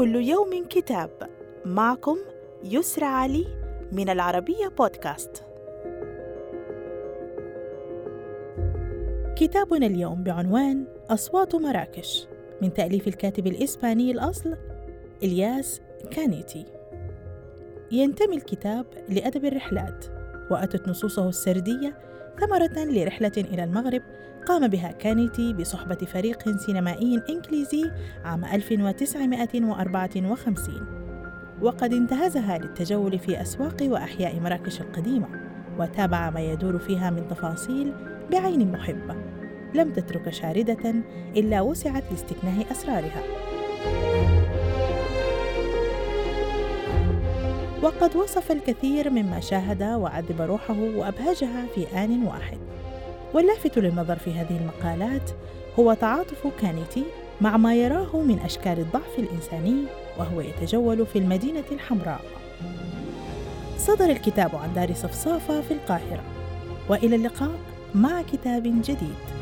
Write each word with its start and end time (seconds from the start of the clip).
كل 0.00 0.16
يوم 0.16 0.64
كتاب 0.68 1.10
معكم 1.64 2.16
يسرى 2.64 3.06
علي 3.06 3.46
من 3.92 4.10
العربية 4.10 4.68
بودكاست. 4.78 5.44
كتابنا 9.36 9.86
اليوم 9.86 10.22
بعنوان 10.22 10.84
أصوات 11.10 11.54
مراكش 11.54 12.26
من 12.62 12.72
تأليف 12.72 13.08
الكاتب 13.08 13.46
الإسباني 13.46 14.10
الأصل 14.10 14.56
إلياس 15.22 15.80
كانيتي. 16.10 16.64
ينتمي 17.92 18.36
الكتاب 18.36 18.86
لأدب 19.08 19.44
الرحلات، 19.44 20.04
وأتت 20.50 20.88
نصوصه 20.88 21.28
السردية 21.28 21.94
ثمرة 22.40 22.84
لرحلة 22.84 23.32
إلى 23.36 23.64
المغرب 23.64 24.02
قام 24.46 24.68
بها 24.68 24.92
كانيتي 24.92 25.52
بصحبة 25.52 25.94
فريق 25.94 26.56
سينمائي 26.56 27.22
إنجليزي 27.30 27.90
عام 28.24 28.44
1954 28.44 31.00
وقد 31.62 31.92
انتهزها 31.92 32.58
للتجول 32.58 33.18
في 33.18 33.42
أسواق 33.42 33.76
وأحياء 33.82 34.40
مراكش 34.40 34.80
القديمة 34.80 35.28
وتابع 35.78 36.30
ما 36.30 36.40
يدور 36.40 36.78
فيها 36.78 37.10
من 37.10 37.28
تفاصيل 37.28 37.92
بعين 38.30 38.72
محبة 38.72 39.14
لم 39.74 39.92
تترك 39.92 40.30
شاردة 40.30 40.94
إلا 41.36 41.60
وسعت 41.60 42.04
لاستكناه 42.10 42.64
أسرارها. 42.70 43.22
وقد 47.82 48.16
وصف 48.16 48.52
الكثير 48.52 49.10
مما 49.10 49.40
شاهد 49.40 49.82
وعذب 49.82 50.40
روحه 50.40 50.76
وأبهجها 50.80 51.66
في 51.74 52.04
آن 52.04 52.26
واحد. 52.26 52.58
واللافت 53.34 53.78
للنظر 53.78 54.16
في 54.16 54.32
هذه 54.32 54.56
المقالات 54.60 55.30
هو 55.78 55.94
تعاطف 55.94 56.46
كانيتي 56.60 57.04
مع 57.40 57.56
ما 57.56 57.74
يراه 57.74 58.16
من 58.16 58.38
أشكال 58.38 58.78
الضعف 58.78 59.18
الإنساني 59.18 59.84
وهو 60.18 60.40
يتجول 60.40 61.06
في 61.06 61.18
المدينة 61.18 61.64
الحمراء. 61.72 62.20
صدر 63.78 64.10
الكتاب 64.10 64.56
عن 64.56 64.74
دار 64.74 64.94
صفصافة 64.94 65.60
في 65.60 65.74
القاهرة. 65.74 66.22
وإلى 66.88 67.16
اللقاء 67.16 67.52
مع 67.94 68.22
كتاب 68.22 68.62
جديد. 68.62 69.39